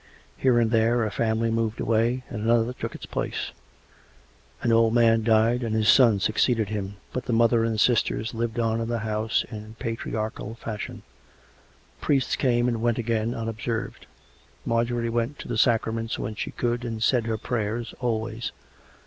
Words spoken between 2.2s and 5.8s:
and another into its place; an old man died and